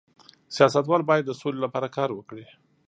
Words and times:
سیاستوال 0.55 1.01
باید 1.09 1.23
د 1.27 1.31
سولې 1.41 1.59
لپاره 1.65 1.87
کار 1.97 2.09
وکړي 2.13 2.45